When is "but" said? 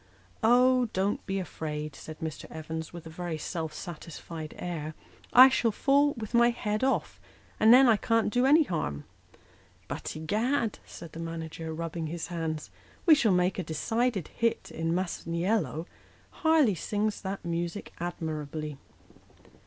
9.87-10.15